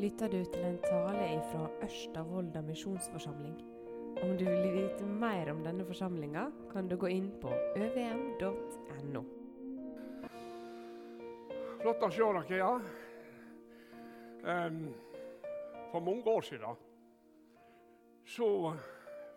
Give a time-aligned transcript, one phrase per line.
[0.00, 2.22] lytter du til en tale fra Ørsta
[2.64, 3.56] misjonsforsamling.
[4.22, 9.22] Om du vil vite mer om denne forsamlinga, kan du gå inn på øvm.no.
[11.82, 12.70] Flott å se dere, ja.
[14.40, 14.80] Um,
[15.92, 16.80] for mange år siden
[18.24, 18.48] så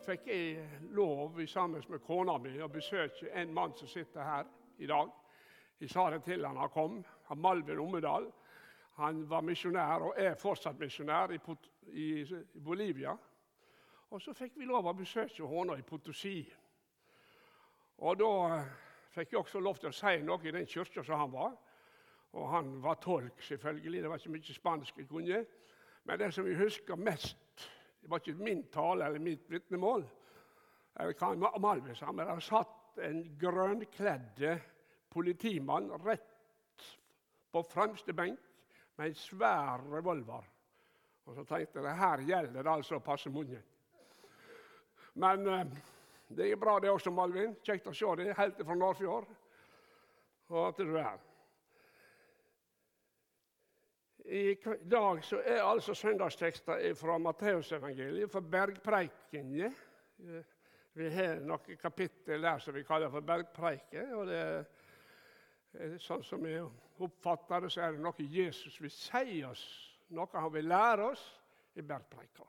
[0.05, 4.48] fikk jeg lov sammen med kona mi å besøke en mann som sitter her
[4.80, 5.11] i dag.
[5.80, 8.32] Jeg sa det til han han kom, han Malvin Ommedal.
[8.93, 11.39] Han var misjonær og er fortsatt misjonær i,
[11.88, 13.15] i, i, Bolivia.
[14.14, 16.38] Og så fikk vi lov å besøke henne i Potosi.
[18.06, 18.60] Og da
[19.15, 21.57] fikk jeg også lov til å si noe i den kirka som han var.
[22.37, 24.01] Og han var tolk, selvfølgelig.
[24.01, 25.42] Det var ikke mye spansk jeg kunne.
[26.04, 27.68] Men det som jeg husker mest,
[28.01, 30.06] det var ikke min tale eller mitt vitnemål.
[31.62, 34.42] Malvis, men det satt en grønnkledd
[35.09, 36.89] politimann rett
[37.53, 38.53] på fremste benk
[38.95, 40.50] med en svær revolver.
[41.26, 43.64] Og så tenkte jeg her gjelder det altså å passe munnen.
[45.14, 45.76] Men eh,
[46.34, 47.56] det er bra, det også, Malvin.
[47.64, 49.30] Kjekt å se deg helt fra Nordfjord.
[50.54, 51.22] Og at du er
[54.23, 54.56] I
[54.88, 59.72] dag så er altså søndagstekster fra Matteusevangeliet, fra bergpreikene.
[60.94, 64.14] Vi har noen kapittel der som vi kaller for bergpreiker.
[64.16, 64.64] og det er
[66.02, 66.56] sånn som vi
[67.04, 69.64] oppfatter det, så er det noe Jesus vil si oss,
[70.14, 71.24] noe han vil lære oss
[71.76, 72.46] i bergpreika.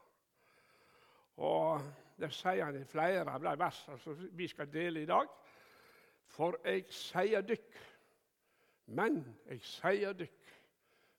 [1.45, 1.80] Og
[2.20, 5.30] det sier han i flere av de versene som vi skal dele i dag.
[6.34, 7.80] For jeg sier dykk,
[8.95, 10.41] men jeg sier dykk.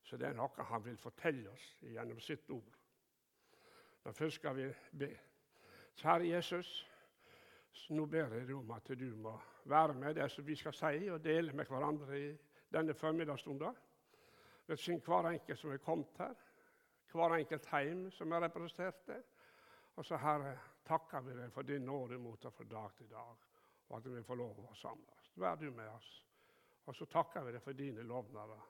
[0.06, 2.76] Så det er noe han vil fortelle oss gjennom sitt ord.
[4.06, 5.10] Men først skal vi be.
[5.98, 6.70] Kjære Jesus,
[7.90, 9.34] nå ber jeg om at du må
[9.66, 12.30] være med det som vi skal si og dele med hverandre i
[12.74, 13.76] denne formiddagsstunden.
[14.68, 16.34] Velsign hver enkelt som er kommet her,
[17.12, 19.22] hver enkelt heim som er representert der.
[19.96, 23.46] Og så, Herre, takker vi deg for din nåde mot oss fra dag til dag,
[23.90, 25.30] og at vi får lov å samles.
[25.36, 26.10] Vær du med oss.
[26.86, 28.68] Og så takker vi deg for dine lovnader.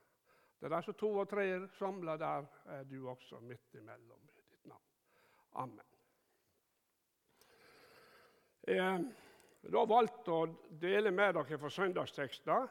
[0.60, 1.48] Det er altså to og tre
[1.80, 4.88] samla der, er du også midt imellom i ditt navn.
[5.64, 5.95] Amen.
[8.68, 9.00] Eh,
[9.62, 10.40] jeg har valgt å
[10.82, 12.68] dele med dere fra søndagstekster.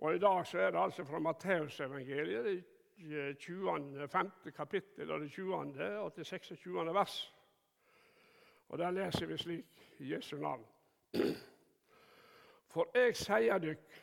[0.00, 2.64] Og I dag så er det altså fra Matteusevangeliet,
[3.00, 4.08] det 20.
[4.08, 4.30] 5.
[4.56, 5.84] kapittel, og det 20.
[6.00, 6.94] og til 26.
[6.94, 7.18] vers.
[8.68, 10.64] Og Der leser vi slik i Jesu navn.
[12.70, 14.00] For jeg sier dykk,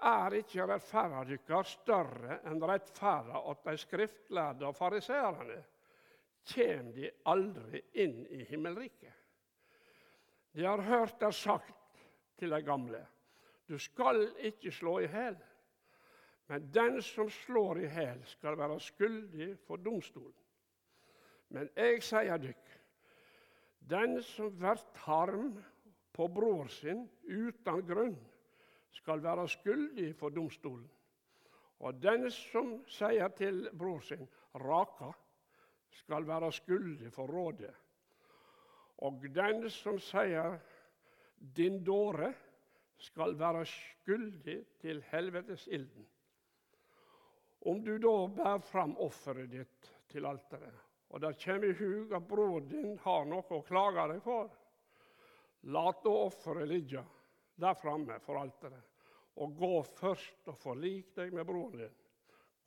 [0.00, 5.58] er ikke rettferda dykkar større enn rettferda at de skriftlærde og fariseerne,
[6.48, 9.19] kjem de aldri inn i himmelriket.
[10.52, 12.04] De har hørt det sagt
[12.38, 13.06] til de gamle.
[13.68, 15.36] Du skal ikke slå i hæl.
[16.50, 20.34] Men den som slår i hæl, skal være skyldig for domstolen.
[21.48, 22.72] Men jeg sier dykk,
[23.90, 25.52] den som blir harm
[26.14, 28.16] på bror sin uten grunn,
[28.90, 30.88] skal være skyldig for domstolen.
[31.80, 35.12] Og den som sier til bror sin raka,
[36.02, 37.72] skal være skyldig for rådet.
[39.00, 40.58] Og den som sier
[41.38, 42.34] 'din dåre',
[43.00, 46.06] skal være skyldig til helvetes ilden.
[47.60, 50.76] Om du da bærer fram offeret ditt til alteret,
[51.08, 54.52] og det kommer i hug at broren din har noe å klage deg for,
[55.62, 57.04] lat da offeret ligge
[57.60, 58.84] der framme for alteret,
[59.36, 61.96] og gå først og forlik deg med broren din.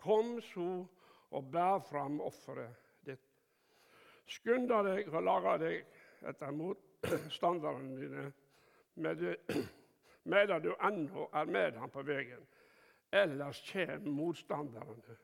[0.01, 0.69] Kom så
[1.33, 2.73] og bær fram offeret
[3.05, 3.29] ditt.
[4.29, 5.85] Skynd deg og lage deg
[6.29, 8.31] etter motstanderne dine
[10.23, 12.45] medan du ennå er med ham på veien.
[13.13, 15.17] Ellers kommer motstanderne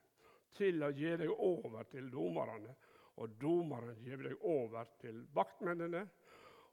[0.57, 2.75] til å gi deg over til dommerne,
[3.19, 6.03] og dommeren gir deg over til vaktmennene,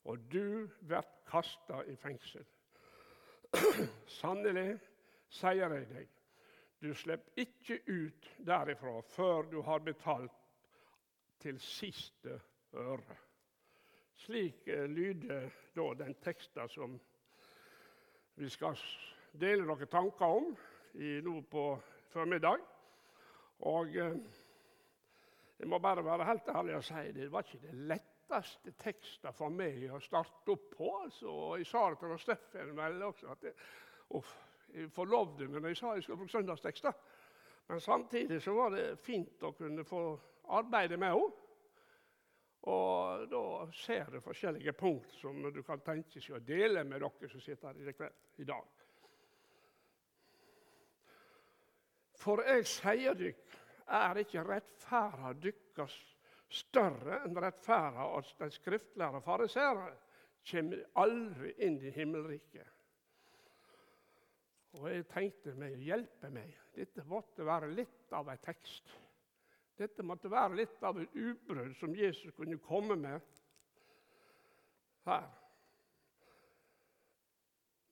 [0.07, 2.45] og du blir kasta i fengsel.
[4.19, 4.77] Sannelig
[5.33, 6.11] sier jeg deg,
[6.83, 10.43] du slipper ikke ut derifra før du har betalt
[11.41, 12.37] til siste
[12.77, 13.17] øre.
[14.17, 16.97] Slik eh, lyder da den teksten som
[18.35, 18.79] vi skal
[19.37, 20.49] dele noen tanker om
[20.97, 21.67] i, nå på
[22.13, 22.65] formiddag.
[23.69, 24.17] Og eh,
[25.59, 29.53] jeg må bare være helt ærlig og si det var ikke det letteste teksten for
[29.53, 30.91] meg å starte opp på.
[31.05, 31.37] Altså.
[31.61, 33.57] Jeg sa det til Steffen vel også, at jeg,
[34.17, 34.35] uff,
[34.73, 36.97] jeg forlovde meg når jeg sa jeg skulle bruke søndagstekster.
[37.69, 40.07] Men samtidig så var det fint å kunne få
[40.57, 41.46] arbeide med henne.
[42.67, 43.43] Og da
[43.79, 47.79] ser du forskjellige punkt som du kan tenke seg å dele med dere som sitter
[47.79, 48.11] her
[48.43, 48.83] i dag.
[52.17, 55.95] For jeg sier dykk, er ikke rettferda dykkes
[56.57, 59.95] større enn rettferda hos den skriftlærde fariseeren
[60.47, 62.67] kommer aldri inn i himmelriket.
[64.77, 68.91] Og jeg tenkte meg, hjelpe meg, dette måtte være litt av en tekst.
[69.77, 73.21] Dette måtte være litt av et utbrudd som Jesus kunne komme med
[75.07, 75.27] her.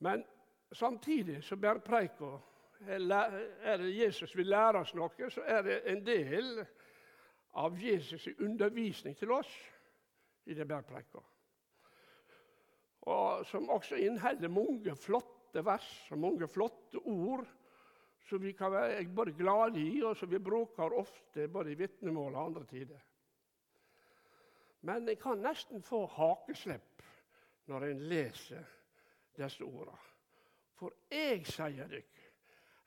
[0.04, 0.24] Men
[0.72, 1.82] samtidig så bærer
[2.84, 6.64] er det Jesus vil lære oss noe, så er det en del
[7.54, 9.52] av Jesus' undervisning til oss
[10.44, 11.22] i det bærpreika.
[13.00, 17.46] Og som også inneholder mange flotte vers og mange flotte ord
[18.28, 22.34] som vi kan være både glade i, og som vi bråker ofte både i vitnemål
[22.34, 23.02] og andre tider.
[24.84, 27.04] Men en kan nesten få hakeslepp
[27.72, 28.64] når en leser
[29.36, 30.00] disse ordene.
[30.74, 32.24] For jeg sier dykk,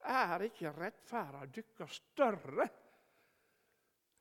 [0.08, 2.68] er ikke rettferda dykka større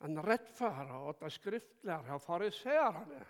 [0.07, 3.25] enn rettferda at de skriftlærde og fariseerne?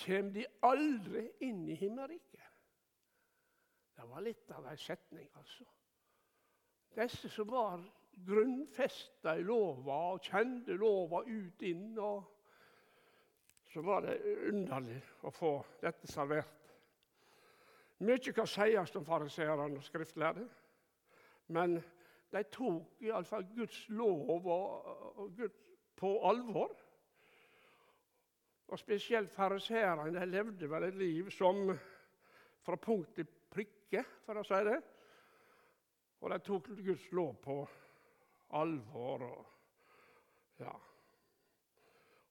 [0.00, 2.46] Kjem de aldri inn i himmelriket?
[3.96, 5.66] Det var litt av ei setning, altså.
[6.94, 7.82] Disse som var
[8.26, 11.98] grunnfesta i lova og kjente lova ut inn.
[11.98, 12.24] og
[13.70, 14.18] Så var det
[14.50, 15.52] underlig å få
[15.82, 16.56] dette servert.
[18.00, 20.46] Mye kan sies om fariseerne og skriftlærde,
[21.52, 21.76] men
[22.32, 25.58] de tok iallfall Guds lov og, Gud
[26.00, 26.72] på alvor.
[28.70, 31.68] Og Spesielt fariseerne levde vel et liv som
[32.64, 34.78] fra punkt til prikke, for å si det.
[36.20, 37.56] Og de tok Guds lov på
[38.58, 39.24] alvor.
[39.24, 39.46] Og,
[40.60, 40.74] ja.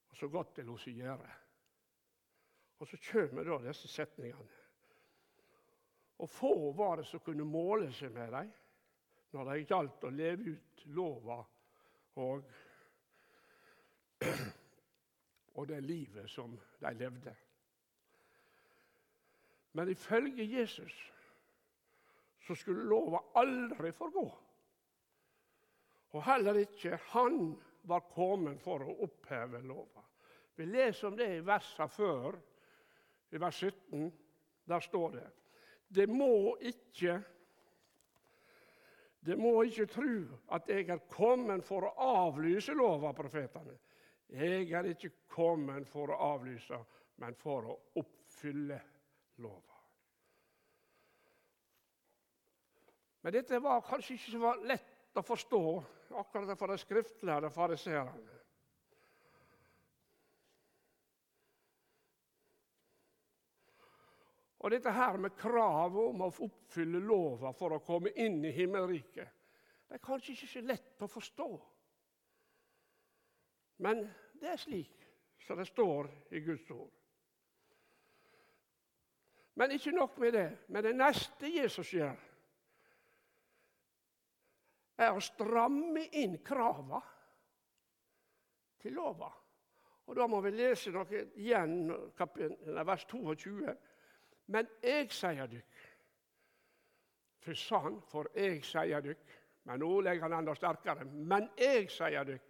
[0.10, 1.36] og så godt det lot seg gjøre.
[2.80, 4.58] Og så kommer da disse setningene.
[6.20, 8.50] Og få var det som kunne måle seg med dem
[9.30, 11.38] når det gjaldt å leve ut lova
[12.20, 12.48] og,
[15.58, 17.36] og det livet som de levde.
[19.78, 20.98] Men ifølge Jesus
[22.50, 24.26] så skulle lova aldri forgå.
[26.18, 27.52] Og heller ikke han
[27.86, 30.02] var kommet for å oppheve lova.
[30.58, 32.40] Vi leser om det i versene før,
[33.30, 34.08] i vers 17.
[34.66, 35.28] Der står det
[35.88, 37.20] Det må ikke
[39.20, 40.26] det må ikke tru
[40.56, 43.76] at jeg er kommet for å avlyse lova, profetene.
[44.34, 46.78] Jeg er ikke kommet for å avlyse,
[47.22, 48.80] men for å oppfylle
[49.44, 49.69] lova.
[53.22, 55.64] Men dette var kanskje ikke så lett å forstå
[56.20, 58.36] akkurat for de skriftlærde fariseerne.
[64.60, 69.36] Og dette her med kravet om å oppfylle lova for å komme inn i himmelriket,
[69.88, 71.50] det er kanskje ikke så lett å forstå.
[73.80, 74.04] Men
[74.40, 75.06] det er slik
[75.48, 76.92] som det står i Guds ord.
[79.56, 80.50] Men ikke nok med det.
[80.68, 82.20] Men det neste Jesus gjør,
[85.00, 87.00] er å stramme inn krava
[88.82, 89.30] til lova.
[90.10, 91.92] Og Da må vi lese noe igjen,
[92.86, 93.76] vers 22.
[94.50, 95.84] Men jeg sier dykk
[97.46, 99.36] For sann, for jeg sier dykk
[99.70, 101.06] Men nå legger han enda sterkere.
[101.06, 102.48] Men jeg sier dykk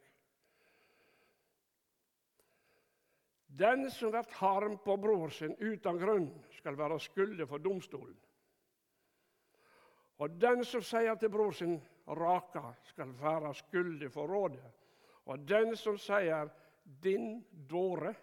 [3.60, 8.16] Den som blir harm på bror sin uten grunn, skal være skyldig for domstolen.
[10.20, 11.80] Og den som sier til bror sin
[12.18, 14.72] raka, skal være skyldig for rådet.
[15.26, 16.50] Og den som sier
[17.04, 18.16] 'din dåre',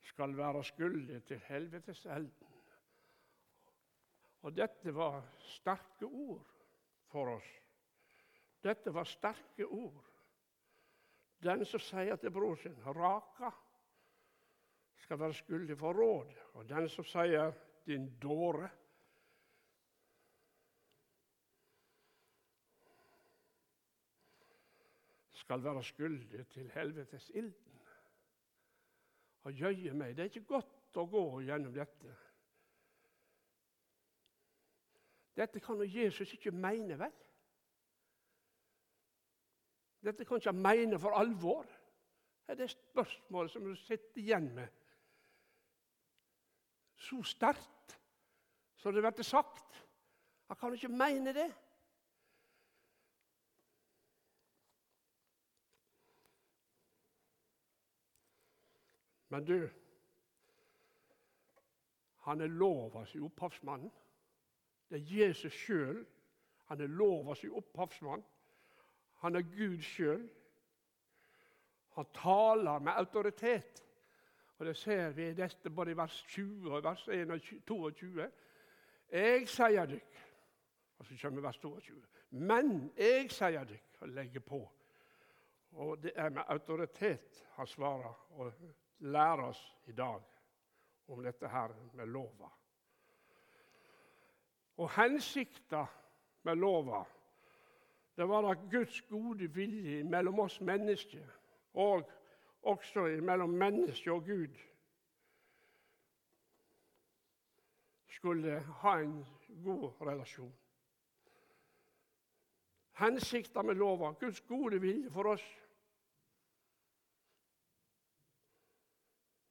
[0.00, 2.54] skal være skyldig til helvetes elden.
[4.42, 6.46] Og dette var sterke ord
[7.06, 7.50] for oss.
[8.64, 10.04] Dette var sterke ord.
[11.42, 13.50] Den som sier til bror sin 'raka',
[14.96, 16.34] skal være skyldig for råd.
[16.54, 17.52] Og den som sier
[17.86, 18.68] 'din dåre',
[25.50, 27.80] skal være skyldig til helvetes ilden.
[29.42, 32.12] Og jøye meg, det er ikke godt å gå gjennom dette.
[35.34, 37.16] Dette kan jo Jesus ikke mene, vel?
[40.06, 41.66] Dette kan ikke han mene for alvor.
[42.46, 44.68] Det er det spørsmålet som du sitter igjen med.
[46.94, 47.96] Så sterkt
[48.78, 49.82] som det blir sagt.
[50.46, 51.50] Han kan ikke mene det.
[59.30, 59.68] Men du,
[62.26, 63.90] han er lovas opphavsmann.
[64.90, 66.06] Det er Jesus sjøl.
[66.64, 68.24] Han er lovas opphavsmann.
[69.22, 70.28] Han er Gud sjøl.
[71.94, 73.86] Han taler med autoritet.
[74.58, 77.08] Og Det ser vi i dette både i vers 20 og vers
[77.66, 78.30] 22.
[79.12, 80.18] Jeg sier dykk
[80.98, 82.02] Og så kommer vers 22.
[82.30, 84.60] Men jeg sier dykk, og legger på.
[85.72, 88.52] Og det er med autoritet han svarer og
[89.00, 90.22] lærer oss i dag
[91.08, 92.50] om dette her med lova.
[94.76, 95.86] Og hensikta
[96.42, 97.04] med lova
[98.16, 101.24] det var at Guds gode vilje mellom oss mennesker,
[101.72, 102.10] og
[102.62, 104.58] også mellom menneske og Gud,
[108.08, 109.26] skulle ha en
[109.64, 110.52] god relasjon.
[112.92, 115.46] Hensikta med lova, Guds gode vilje for oss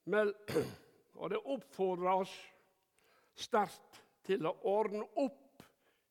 [0.09, 0.33] Men,
[1.21, 2.33] og det oppfordrer oss
[3.39, 5.63] sterkt til å ordne opp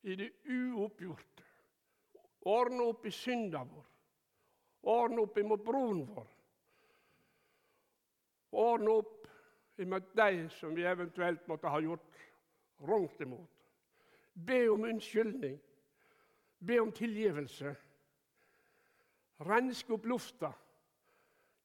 [0.07, 1.47] i det uoppgjorte.
[2.49, 3.87] Ordne opp i synda vår.
[4.88, 6.28] Ordne opp imot broren vår.
[8.59, 9.26] Ordne opp
[9.83, 12.23] imot de som vi eventuelt måtte ha gjort
[12.87, 13.67] wrongt imot.
[14.33, 15.59] Be om unnskyldning.
[16.59, 17.75] Be om tilgivelse.
[19.47, 20.52] Renske opp lufta.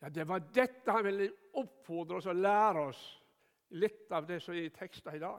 [0.04, 3.04] Ja, Det var dette han ville oppfordre oss og lære oss
[3.80, 5.38] litt av det som er i teksten i dag.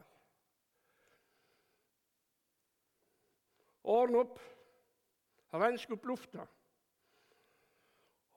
[3.93, 4.39] Ordne opp,
[5.53, 6.47] renske opp lufta.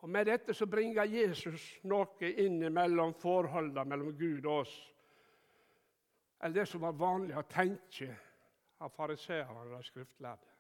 [0.05, 4.77] Og Med dette så bringer Jesus noe inn mellom forholdene mellom Gud og oss,
[6.43, 8.13] eller det som var vanlig å tenke
[8.85, 10.58] av fariseerne og skriftlærde.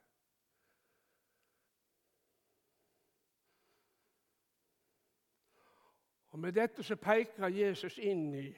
[6.30, 8.48] Og Med dette så peker Jesus inn i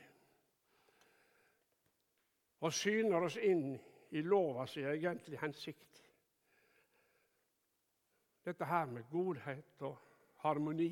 [2.60, 3.78] og syner oss inn
[4.10, 6.02] i lova sin egentlige hensikt.
[8.44, 9.96] Dette her med godhet og
[10.44, 10.90] harmoni,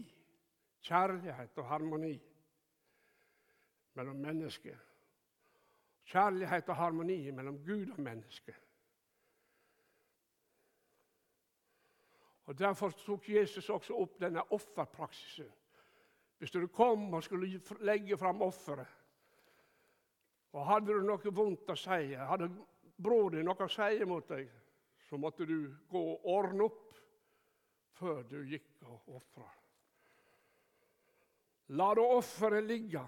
[0.81, 2.15] kjærlighet og harmoni
[3.95, 4.79] mellom mennesker.
[6.09, 8.55] Kjærlighet og harmoni mellom Gud og menneske.
[12.49, 15.51] Og Derfor tok Jesus også opp denne offerpraksisen
[16.39, 18.87] hvis du kom og skulle legge fram offeret,
[20.57, 22.49] og hadde du noe vondt å si, hadde
[22.97, 24.49] bror din noe å si mot deg,
[25.09, 26.97] så måtte du gå og ordne opp
[27.99, 29.47] før du gikk og ofra.
[31.77, 33.03] La da offeret ligge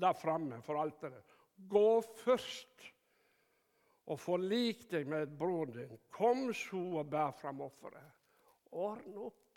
[0.00, 1.36] der framme for alteret.
[1.70, 2.88] Gå først
[4.10, 5.98] og forlik deg med broren din.
[6.12, 8.16] Kom så og bær fram offeret.
[8.72, 9.49] Ordne opp.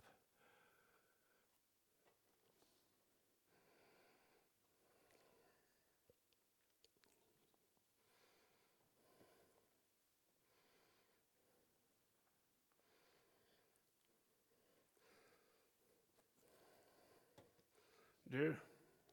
[18.34, 18.56] Du,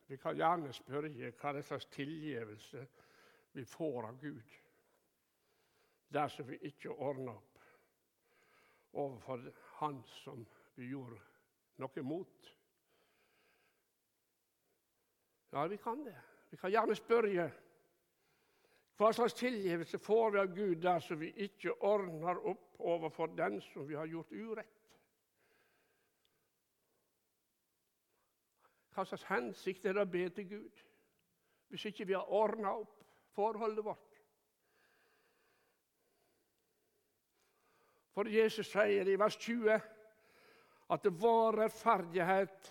[0.06, 2.86] vi kan gjerne spørre hva det slags tilgivelse
[3.52, 4.54] vi får av Gud
[6.08, 7.66] dersom vi ikke ordner opp
[9.02, 9.44] overfor
[9.76, 10.40] Han som
[10.74, 11.20] vi gjorde
[11.84, 12.48] noe mot.
[15.52, 16.16] Ja, vi kan det.
[16.50, 17.50] Vi kan gjerne spørre
[18.96, 23.84] hva slags tilgivelse får vi av Gud dersom vi ikke ordner opp overfor den som
[23.84, 24.79] vi har gjort urett.
[29.00, 30.80] Hva slags hensikt er det å be til Gud
[31.70, 32.98] hvis ikke vi har ordna opp
[33.32, 34.18] forholdet vårt?
[38.12, 39.78] For Jesus sier i vers 20
[40.92, 42.68] at det var rettferdighet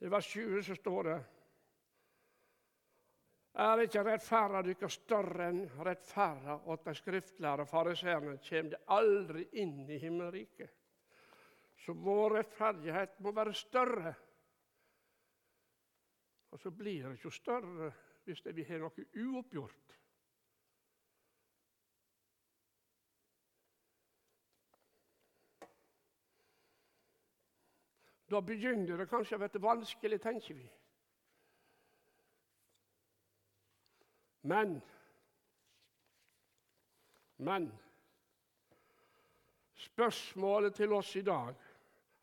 [0.00, 1.18] I vers 20 så står det
[3.54, 9.88] er ikke rettferda deres større enn rettferda åt de skriftlærde fariseerne, kommer det aldri inn
[9.90, 10.70] i himmelriket.
[11.80, 14.14] Så vår rettferdighet må være større.
[16.50, 17.92] Og så blir det ikke større
[18.24, 19.96] hvis vi har noe uoppgjort.
[28.30, 30.68] Da begynner det kanskje å bli vanskelig, tenker vi.
[34.42, 34.80] Men
[37.36, 37.70] Men
[39.74, 41.54] spørsmålet til oss i dag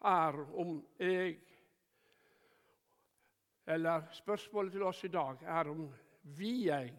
[0.06, 1.40] er om jeg
[3.68, 5.88] Eller spørsmålet til oss i dag er om
[6.38, 6.94] vi jeg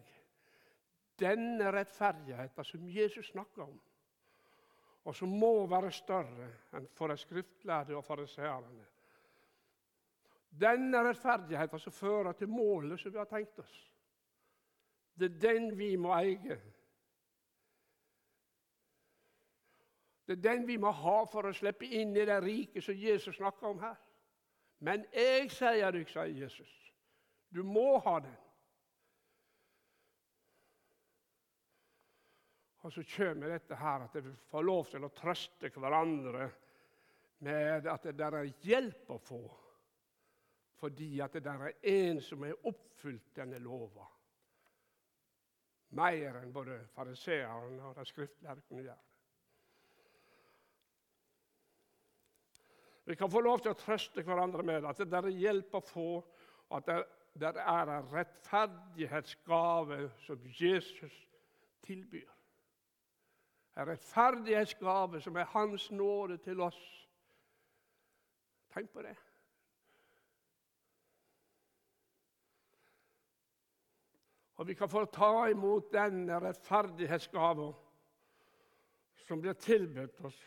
[1.19, 3.79] denne rettferdigheten som Jesus snakker om,
[5.03, 6.47] og som må være større
[6.77, 8.85] enn for de skriftlærde og fariseerne.
[10.49, 13.75] Denne rettferdigheten som fører til målet som vi har tenkt oss.
[15.19, 16.57] Det er den vi må eie.
[20.27, 23.35] Det er den vi må ha for å slippe inn i det riket som Jesus
[23.35, 23.97] snakker om her.
[24.85, 26.69] Men jeg sier deg, sier Jesus,
[27.49, 28.35] du må ha den.
[32.85, 36.45] Og så kommer dette her at vi får lov til å trøste hverandre
[37.43, 39.41] med at det der er hjelp å få,
[40.79, 44.07] fordi at det der er en som har oppfylt denne lova.
[45.89, 49.01] Mer enn både fariseerne og de skriftlærde kunne gjøre.
[53.09, 56.09] Vi kan få lov til å trøste hverandre med at det er hjelp å få,
[56.77, 56.91] at
[57.41, 61.15] det er en rettferdighetsgave som Jesus
[61.87, 62.29] tilbyr.
[63.79, 66.77] En rettferdighetsgave som er Hans nåde til oss.
[68.73, 69.15] Tenk på det.
[74.59, 77.69] Og vi kan få ta imot denne rettferdighetsgaven
[79.23, 80.39] som blir tilbudt oss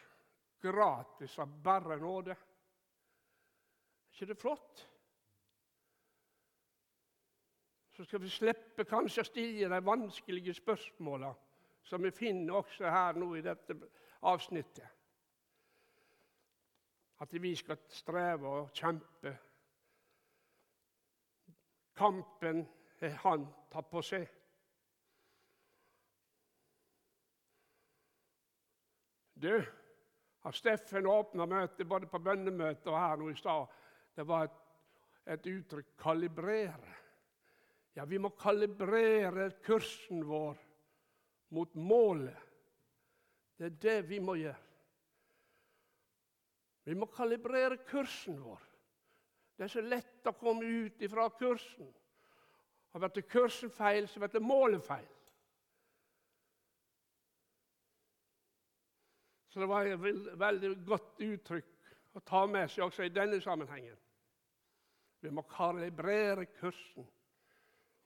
[0.60, 2.34] gratis av bare nåde.
[2.36, 4.82] Er ikke det flott?
[7.96, 11.32] Så skal vi slippe kanskje å stille de vanskelige spørsmåla
[11.88, 13.78] som vi finner også her nå i dette
[14.28, 14.86] avsnittet.
[17.24, 19.34] At vi skal streve og kjempe.
[21.96, 22.64] Kampen
[23.10, 24.28] han tatt på seg.
[29.42, 29.64] Du,
[30.42, 33.70] har Steffen åpna møtet både på bønnemøtet og her nå i stad.
[34.14, 34.58] Det var et,
[35.34, 36.98] et uttrykk 'kalibrere'.
[37.94, 40.56] Ja, vi må kalibrere kursen vår
[41.48, 42.36] mot målet.
[43.58, 44.62] Det er det vi må gjøre.
[46.84, 48.62] Vi må kalibrere kursen vår.
[49.56, 51.90] Det er så lett å komme ut ifra kursen.
[52.92, 55.08] Og vært kursen feil, så blir målet feil.
[59.52, 60.00] Så det var et
[60.40, 63.98] veldig godt uttrykk å ta med seg også i denne sammenhengen.
[65.20, 67.04] Vi må kalibrere kursen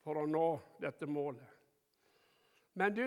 [0.03, 0.49] for å nå
[0.83, 1.47] dette målet.
[2.77, 3.07] Men du,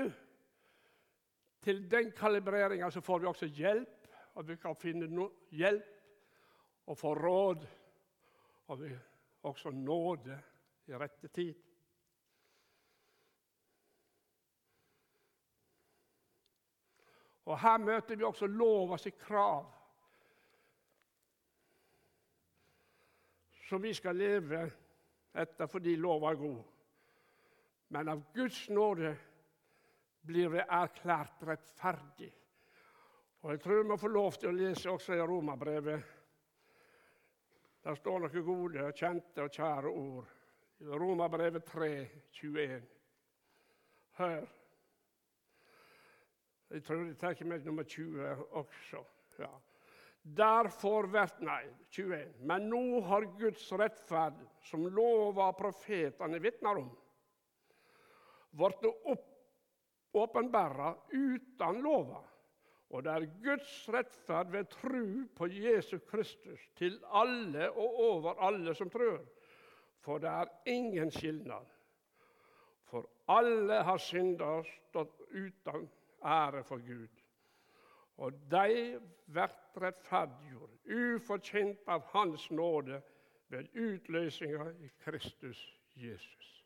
[1.62, 4.08] til den kalibreringa får vi også hjelp,
[4.40, 7.68] og vi kan finne no hjelp og få råd.
[8.70, 8.94] Og vi
[9.50, 10.40] også nåde
[10.88, 11.54] i rette tid.
[17.50, 19.66] Og Her møter vi også lovas krav,
[23.70, 24.60] som vi skal leve
[25.34, 26.60] etter fordi lova er god.
[27.90, 29.16] Men av Guds nåde
[30.30, 32.30] blir vi erklært rettferdig.
[33.42, 36.16] Og Jeg tror vi må få lov til å lese også i Romabrevet.
[37.84, 40.32] Der står noen gode, kjente og kjære ord.
[41.02, 41.92] Romabrevet 3,
[42.32, 42.82] 21.
[44.20, 44.59] Hør.
[46.70, 49.04] Jeg tror jeg tar med nummer 20 også.
[49.40, 49.50] Ja.
[50.22, 52.34] Derfor vert Nei, 21.
[52.46, 54.38] Men nå har Guds rettferd,
[54.70, 56.90] som lova profetene vitner om,
[58.52, 58.86] blitt
[60.14, 62.22] åpenbæra uten lova.
[62.90, 68.74] Og det er Guds rettferd ved tru på Jesus Kristus til alle og over alle
[68.76, 69.22] som tror.
[70.02, 71.66] For det er ingen skilnad.
[72.90, 75.86] For alle har synda stått uten
[76.26, 77.08] ære for Gud.
[78.18, 79.00] Og de
[79.32, 83.02] blir rettferdiggjort ufortjent av Hans nåde
[83.50, 85.62] ved utløsninga i Kristus
[85.96, 86.66] Jesus.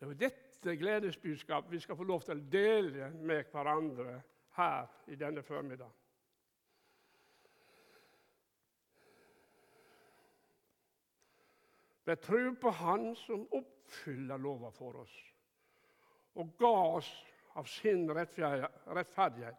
[0.00, 4.20] Det var dette gledesbudskapet vi skal få lov til å dele med hverandre
[4.56, 5.92] her i denne formiddag.
[12.06, 15.16] Ved tro på Han som oppfyller lova for oss
[16.36, 17.08] og ga oss
[17.56, 19.56] av sin rettferdighet,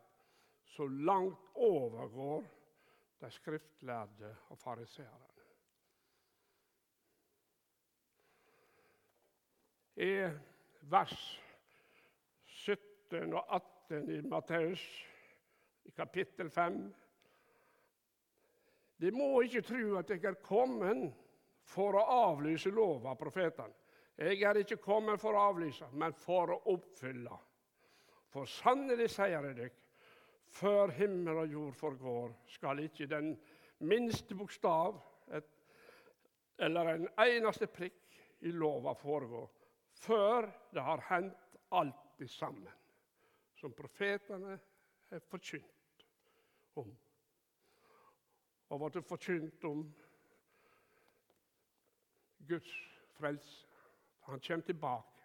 [0.63, 2.45] så langt overgår
[3.19, 5.33] de skriftlærde og fariseerne.
[9.97, 10.29] I
[10.93, 11.15] vers
[12.45, 14.83] 17 og 18 i Matteus,
[15.89, 16.77] i kapittel 5.
[19.01, 21.09] De må ikke tro at jeg er kommet
[21.65, 23.73] for å avlyse lova av profetene.
[24.17, 27.41] Jeg er ikke kommet for å avlyse, men for å oppfylle.
[28.33, 29.69] For sannelig sier jeg dere,
[30.57, 33.33] før himmel og jord forgår, skal ikke den
[33.79, 34.97] minste bokstav
[35.35, 35.47] et,
[36.59, 39.45] eller en eneste prikk i lova foregå
[39.97, 42.69] før det har hendt alt i sammen
[43.57, 44.59] som profetene
[45.09, 46.05] har forkynt
[46.77, 46.91] om.
[48.69, 49.85] Og ble forkynt om
[52.47, 52.73] Guds
[53.17, 53.65] frelse.
[54.27, 55.16] Han kommer tilbake.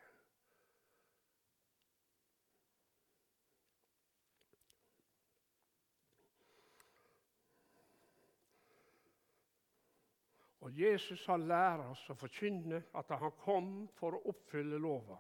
[10.62, 15.18] Og Jesus har lært oss å forkynne at han kom for å oppfylle lova.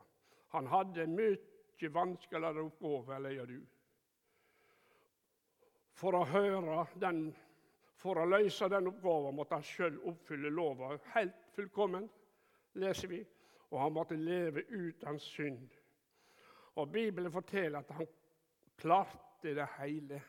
[0.54, 3.56] Han hadde mye vanskeligere oppgave enn jeg du.
[5.98, 7.24] For å høre den,
[7.98, 12.06] for å løse den oppgaven måtte han sjøl oppfylle lova helt fullkommen,
[12.78, 13.22] leser vi.
[13.72, 15.70] Og han måtte leve uten synd.
[16.78, 18.08] Og Bibelen forteller at han
[18.78, 20.22] klarte det hele.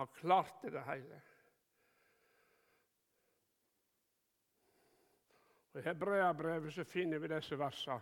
[0.00, 1.20] Han klarte det hele.
[5.74, 8.00] I Hebreabrevet så finner vi disse versene.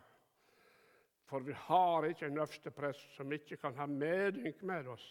[1.28, 5.09] For vi har ikke en øverste prest som ikke kan ha medynk med oss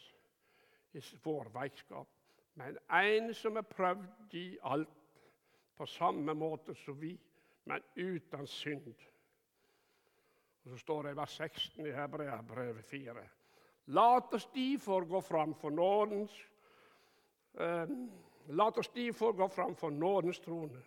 [0.98, 2.08] i vår veikskap,
[2.58, 5.22] men en som er prøvd i alt
[5.78, 7.14] på samme måte som vi,
[7.70, 8.96] men uten synd.
[10.64, 13.28] Og Så står det i vers 16 i Hebreabrevet 4.
[13.86, 16.34] Lat oss derfor gå fram for nådens
[17.60, 17.90] eh,
[18.48, 20.82] Lat oss derfor gå fram for nådens trone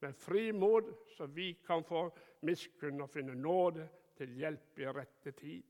[0.00, 2.08] med frimod, så vi kan få
[2.44, 5.62] miskunn og finne nåde til hjelp i rette tid.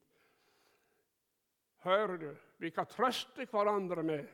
[1.85, 2.31] Hører du?
[2.59, 4.25] Vi kan trøste hverandre med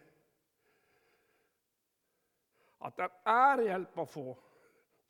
[2.81, 4.26] at det er hjelp å få.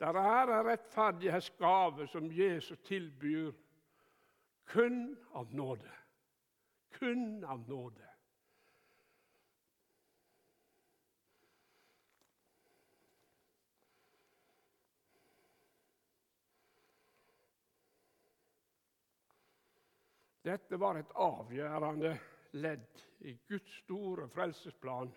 [0.00, 3.52] Det er en rettferdighetsgave som Jesus tilbyr
[4.72, 5.92] kun av nåde.
[6.98, 8.09] Kun av nåde.
[20.44, 22.14] Dette var et avgjørende
[22.52, 25.12] ledd i Guds store frelsesplan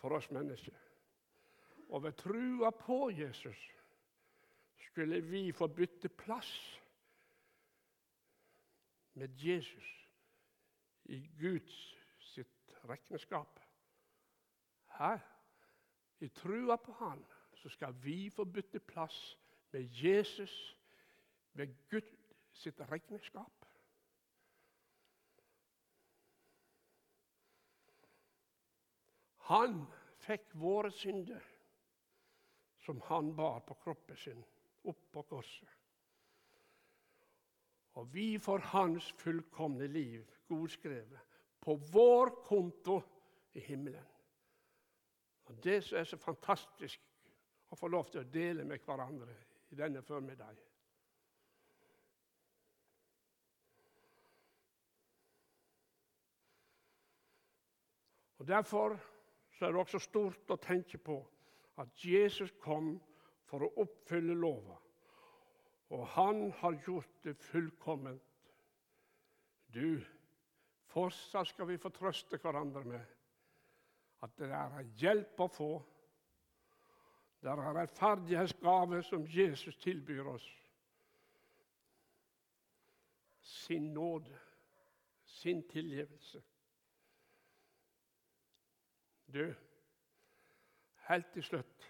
[0.00, 0.76] for oss mennesker.
[1.90, 3.64] Og ved trua på Jesus
[4.86, 6.52] skulle vi få bytte plass
[9.14, 9.90] med Jesus
[11.04, 11.74] i Guds
[12.32, 13.60] sitt regnskap.
[14.98, 15.16] Hæ?
[16.22, 19.38] i trua på Han, så skal vi få bytte plass
[19.70, 20.78] med Jesus
[21.52, 22.14] ved Guds
[22.52, 23.61] sitt regnskap.
[29.50, 29.84] Han
[30.22, 31.42] fikk våre synder,
[32.82, 34.44] som han bar på kroppen sin,
[34.82, 35.68] opp på korset.
[37.98, 41.20] Og vi får hans fullkomne liv godskrevet
[41.60, 43.02] på vår konto
[43.52, 44.06] i himmelen.
[45.50, 47.00] Og Det som er så fantastisk
[47.68, 49.34] å få lov til å dele med hverandre
[49.72, 50.68] i denne formiddagen.
[58.42, 58.96] Og Derfor
[59.62, 61.20] så er det også stort å tenke på
[61.78, 62.96] at Jesus kom
[63.46, 64.74] for å oppfylle lova.
[65.94, 68.50] Og han har gjort det fullkomment.
[69.70, 70.02] Du,
[70.90, 73.14] fortsatt skal vi få trøste hverandre med
[74.26, 75.70] at det er hjelp å få.
[77.38, 80.48] Det er en rettferdighetsgave som Jesus tilbyr oss.
[83.46, 84.34] Sin nåde,
[85.38, 86.42] sin tilgivelse.
[89.32, 89.44] Du,
[91.08, 91.86] helt til slutt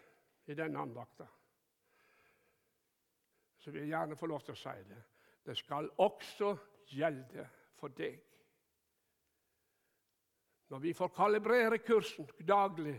[0.47, 1.27] i denne andakta
[3.63, 5.01] så vil jeg gjerne få lov til å si det.
[5.47, 6.49] Det skal også
[6.91, 7.45] gjelde
[7.79, 8.19] for deg.
[10.73, 12.97] Når vi får kalibrere kursen daglig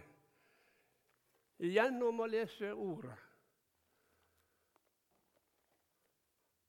[1.64, 3.18] gjennom å lese Ordet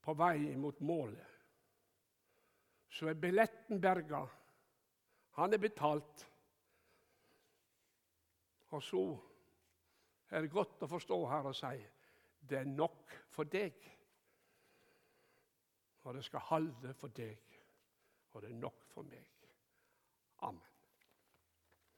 [0.05, 1.31] på vei mot målet,
[2.91, 4.21] så er billetten berga.
[5.39, 6.27] Han er betalt.
[8.75, 9.03] Og så
[10.35, 11.77] er det godt å forstå her og si
[12.45, 13.79] det er nok for deg.
[16.05, 17.55] Og det skal holde for deg,
[18.35, 19.31] og det er nok for meg.
[20.45, 20.74] Amen.